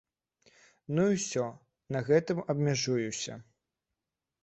[0.95, 1.45] Ну і ўсё,
[1.97, 3.41] на гэтым абмяжуюся.